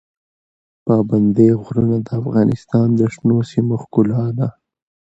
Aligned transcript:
پابندی 0.85 1.49
غرونه 1.63 1.97
د 2.07 2.09
افغانستان 2.21 2.87
د 2.99 3.01
شنو 3.13 3.37
سیمو 3.51 3.75
ښکلا 3.83 4.23
ده. 4.37 4.47